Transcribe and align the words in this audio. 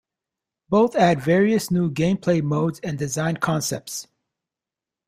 Both 0.67 0.95
add 0.95 1.21
various 1.21 1.69
new 1.69 1.91
gameplay 1.91 2.41
modes 2.41 2.79
and 2.79 2.97
design 2.97 3.37
concepts. 3.37 4.07